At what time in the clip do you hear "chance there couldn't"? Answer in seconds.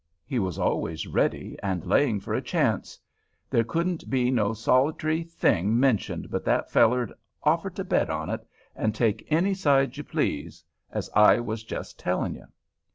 2.41-4.09